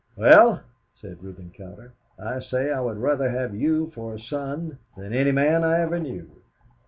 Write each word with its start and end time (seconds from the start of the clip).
"Well," 0.15 0.61
said 0.99 1.21
Reuben 1.23 1.51
Cowder, 1.55 1.93
"I 2.17 2.39
say 2.39 2.71
I 2.71 2.79
would 2.81 2.97
rather 2.97 3.29
have 3.29 3.53
you 3.53 3.91
for 3.91 4.15
a 4.15 4.19
son 4.19 4.79
than 4.97 5.13
any 5.13 5.31
man 5.31 5.63
I 5.63 5.79
ever 5.81 5.99
knew." 5.99 6.41